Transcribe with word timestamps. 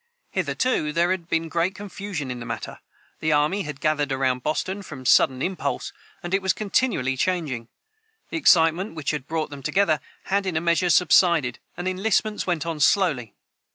Hitherto 0.31 0.91
there 0.91 1.11
had 1.11 1.29
been 1.29 1.47
great 1.47 1.75
confusion 1.75 2.31
in 2.31 2.39
the 2.39 2.45
matter. 2.47 2.79
The 3.19 3.31
army 3.31 3.61
had 3.61 3.79
gathered 3.79 4.11
around 4.11 4.41
Boston 4.41 4.81
from 4.81 5.05
sudden 5.05 5.43
impulse, 5.43 5.93
and 6.23 6.33
it 6.33 6.41
was 6.41 6.53
continually 6.53 7.15
changing. 7.15 7.67
The 8.31 8.37
excitement 8.37 8.95
which 8.95 9.11
had 9.11 9.27
brought 9.27 9.51
them 9.51 9.61
together 9.61 9.99
had 10.23 10.47
in 10.47 10.57
a 10.57 10.59
measure 10.59 10.89
subsided, 10.89 11.59
and 11.77 11.87
enlistments 11.87 12.47
went 12.47 12.65
on 12.65 12.79
slowly. 12.79 13.35